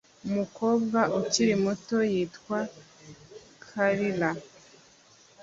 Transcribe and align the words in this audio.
umukobwa 0.27 0.99
ukiri 1.19 1.53
muto 1.63 1.95
witwa 2.09 2.59
Carla 3.65 4.31